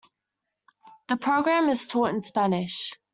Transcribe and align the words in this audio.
The 1.09 1.17
program 1.17 1.69
is 1.69 1.85
taught 1.85 2.09
in 2.09 2.23
Spanish. 2.23 2.93